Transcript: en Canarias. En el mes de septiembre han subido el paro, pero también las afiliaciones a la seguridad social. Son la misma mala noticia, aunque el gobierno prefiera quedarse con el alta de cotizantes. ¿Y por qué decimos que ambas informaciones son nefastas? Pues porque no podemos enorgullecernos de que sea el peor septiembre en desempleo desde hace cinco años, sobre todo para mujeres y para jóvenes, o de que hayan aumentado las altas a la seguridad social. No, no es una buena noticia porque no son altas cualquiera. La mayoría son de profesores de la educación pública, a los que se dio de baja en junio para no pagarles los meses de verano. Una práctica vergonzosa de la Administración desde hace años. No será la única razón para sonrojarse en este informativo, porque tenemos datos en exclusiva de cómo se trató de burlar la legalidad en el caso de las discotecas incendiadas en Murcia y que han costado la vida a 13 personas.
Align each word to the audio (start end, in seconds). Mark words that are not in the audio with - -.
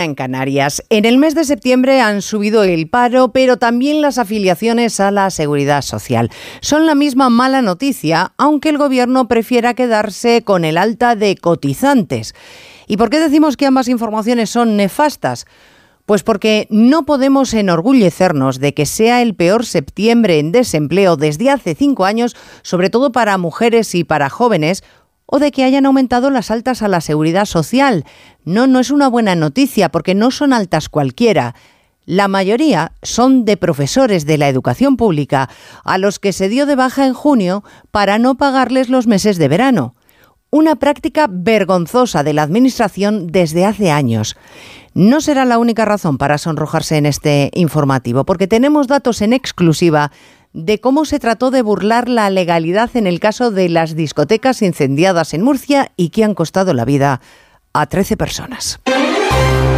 en 0.00 0.14
Canarias. 0.14 0.82
En 0.88 1.04
el 1.04 1.18
mes 1.18 1.34
de 1.34 1.44
septiembre 1.44 2.00
han 2.00 2.22
subido 2.22 2.64
el 2.64 2.88
paro, 2.88 3.32
pero 3.32 3.58
también 3.58 4.00
las 4.00 4.18
afiliaciones 4.18 4.98
a 4.98 5.10
la 5.10 5.30
seguridad 5.30 5.82
social. 5.82 6.30
Son 6.60 6.86
la 6.86 6.94
misma 6.94 7.30
mala 7.30 7.62
noticia, 7.62 8.32
aunque 8.38 8.70
el 8.70 8.78
gobierno 8.78 9.28
prefiera 9.28 9.74
quedarse 9.74 10.42
con 10.42 10.64
el 10.64 10.78
alta 10.78 11.16
de 11.16 11.36
cotizantes. 11.36 12.34
¿Y 12.86 12.96
por 12.96 13.10
qué 13.10 13.20
decimos 13.20 13.56
que 13.56 13.66
ambas 13.66 13.88
informaciones 13.88 14.50
son 14.50 14.76
nefastas? 14.76 15.46
Pues 16.06 16.24
porque 16.24 16.66
no 16.70 17.04
podemos 17.04 17.54
enorgullecernos 17.54 18.58
de 18.58 18.74
que 18.74 18.86
sea 18.86 19.22
el 19.22 19.36
peor 19.36 19.64
septiembre 19.64 20.40
en 20.40 20.50
desempleo 20.50 21.16
desde 21.16 21.50
hace 21.50 21.76
cinco 21.76 22.04
años, 22.04 22.34
sobre 22.62 22.90
todo 22.90 23.12
para 23.12 23.38
mujeres 23.38 23.94
y 23.94 24.02
para 24.02 24.28
jóvenes, 24.28 24.82
o 25.30 25.38
de 25.38 25.52
que 25.52 25.64
hayan 25.64 25.86
aumentado 25.86 26.28
las 26.28 26.50
altas 26.50 26.82
a 26.82 26.88
la 26.88 27.00
seguridad 27.00 27.44
social. 27.44 28.04
No, 28.44 28.66
no 28.66 28.80
es 28.80 28.90
una 28.90 29.08
buena 29.08 29.36
noticia 29.36 29.88
porque 29.90 30.14
no 30.14 30.30
son 30.30 30.52
altas 30.52 30.88
cualquiera. 30.88 31.54
La 32.04 32.26
mayoría 32.26 32.92
son 33.02 33.44
de 33.44 33.56
profesores 33.56 34.26
de 34.26 34.38
la 34.38 34.48
educación 34.48 34.96
pública, 34.96 35.48
a 35.84 35.98
los 35.98 36.18
que 36.18 36.32
se 36.32 36.48
dio 36.48 36.66
de 36.66 36.74
baja 36.74 37.06
en 37.06 37.14
junio 37.14 37.62
para 37.92 38.18
no 38.18 38.36
pagarles 38.36 38.88
los 38.88 39.06
meses 39.06 39.38
de 39.38 39.46
verano. 39.46 39.94
Una 40.50 40.74
práctica 40.74 41.28
vergonzosa 41.30 42.24
de 42.24 42.32
la 42.32 42.42
Administración 42.42 43.28
desde 43.28 43.64
hace 43.64 43.92
años. 43.92 44.36
No 44.94 45.20
será 45.20 45.44
la 45.44 45.58
única 45.58 45.84
razón 45.84 46.18
para 46.18 46.38
sonrojarse 46.38 46.96
en 46.96 47.06
este 47.06 47.52
informativo, 47.54 48.24
porque 48.24 48.48
tenemos 48.48 48.88
datos 48.88 49.22
en 49.22 49.32
exclusiva 49.32 50.10
de 50.52 50.80
cómo 50.80 51.04
se 51.04 51.18
trató 51.18 51.50
de 51.50 51.62
burlar 51.62 52.08
la 52.08 52.28
legalidad 52.30 52.90
en 52.94 53.06
el 53.06 53.20
caso 53.20 53.50
de 53.50 53.68
las 53.68 53.94
discotecas 53.94 54.62
incendiadas 54.62 55.34
en 55.34 55.42
Murcia 55.42 55.92
y 55.96 56.10
que 56.10 56.24
han 56.24 56.34
costado 56.34 56.74
la 56.74 56.84
vida 56.84 57.20
a 57.72 57.86
13 57.86 58.16
personas. 58.16 58.80